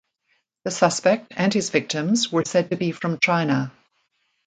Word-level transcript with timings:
The 0.65 0.71
suspect 0.71 1.31
and 1.37 1.53
his 1.53 1.69
victims 1.69 2.31
were 2.31 2.41
said 2.43 2.71
to 2.71 2.75
be 2.75 2.91
from 2.91 3.19
China. 3.19 3.71